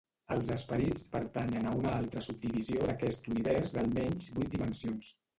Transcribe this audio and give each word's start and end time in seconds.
Els 0.35 0.47
esperits 0.53 1.01
pertanyen 1.15 1.67
a 1.67 1.73
una 1.81 1.91
altra 1.97 2.23
subdivisió 2.27 2.87
d'aquest 2.91 3.29
univers 3.33 3.75
d'almenys 3.75 4.31
vuit 4.39 4.49
dimensions. 4.55 5.13